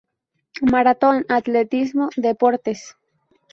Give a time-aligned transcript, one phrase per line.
[0.71, 2.95] Maratón Atletismo Deportes